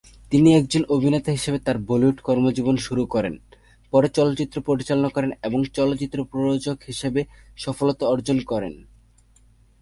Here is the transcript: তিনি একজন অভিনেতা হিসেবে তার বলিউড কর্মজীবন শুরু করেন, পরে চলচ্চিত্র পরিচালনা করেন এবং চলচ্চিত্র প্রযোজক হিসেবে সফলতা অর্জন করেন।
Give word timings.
তিনি 0.31 0.49
একজন 0.55 0.83
অভিনেতা 0.89 1.31
হিসেবে 1.31 1.59
তার 1.59 1.77
বলিউড 1.79 2.17
কর্মজীবন 2.21 2.75
শুরু 2.77 3.03
করেন, 3.05 3.33
পরে 3.93 4.07
চলচ্চিত্র 4.09 4.57
পরিচালনা 4.61 5.09
করেন 5.09 5.31
এবং 5.43 5.59
চলচ্চিত্র 5.73 6.17
প্রযোজক 6.23 6.77
হিসেবে 6.87 7.21
সফলতা 7.57 8.03
অর্জন 8.07 8.37
করেন। 8.41 8.73